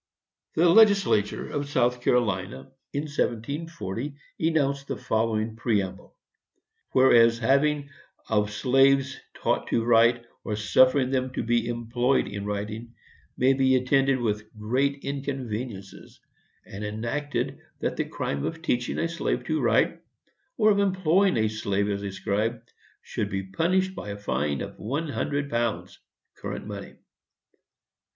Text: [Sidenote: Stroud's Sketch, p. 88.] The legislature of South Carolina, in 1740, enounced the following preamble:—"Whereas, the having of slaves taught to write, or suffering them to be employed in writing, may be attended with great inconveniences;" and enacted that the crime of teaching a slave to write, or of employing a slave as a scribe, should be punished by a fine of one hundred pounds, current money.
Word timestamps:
[Sidenote: 0.55 0.87
Stroud's 0.87 0.89
Sketch, 0.89 1.03
p. 1.03 1.09
88.] 1.11 1.29
The 1.29 1.37
legislature 1.37 1.55
of 1.55 1.69
South 1.69 2.01
Carolina, 2.01 2.57
in 2.91 3.01
1740, 3.03 4.15
enounced 4.39 4.87
the 4.87 4.97
following 4.97 5.55
preamble:—"Whereas, 5.55 7.39
the 7.39 7.45
having 7.45 7.89
of 8.27 8.49
slaves 8.51 9.19
taught 9.35 9.67
to 9.67 9.83
write, 9.83 10.25
or 10.43 10.55
suffering 10.55 11.11
them 11.11 11.31
to 11.33 11.43
be 11.43 11.67
employed 11.67 12.27
in 12.27 12.45
writing, 12.47 12.95
may 13.37 13.53
be 13.53 13.75
attended 13.75 14.19
with 14.19 14.51
great 14.57 15.03
inconveniences;" 15.03 16.19
and 16.65 16.83
enacted 16.83 17.59
that 17.81 17.95
the 17.95 18.05
crime 18.05 18.43
of 18.43 18.63
teaching 18.63 18.97
a 18.97 19.07
slave 19.07 19.43
to 19.45 19.61
write, 19.61 20.01
or 20.57 20.71
of 20.71 20.79
employing 20.79 21.37
a 21.37 21.47
slave 21.47 21.87
as 21.87 22.01
a 22.01 22.11
scribe, 22.11 22.63
should 23.03 23.29
be 23.29 23.43
punished 23.43 23.93
by 23.93 24.09
a 24.09 24.17
fine 24.17 24.61
of 24.61 24.79
one 24.79 25.09
hundred 25.09 25.47
pounds, 25.47 25.99
current 26.35 26.65
money. 26.65 26.95